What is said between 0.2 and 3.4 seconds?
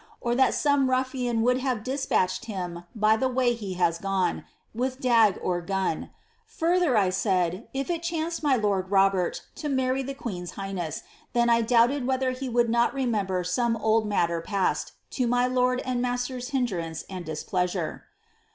that some ruffian would have despatched him by the